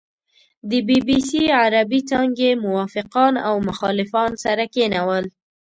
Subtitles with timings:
[0.69, 5.25] د بي بي سي عربې څانګې موافقان او مخالفان سره کېنول.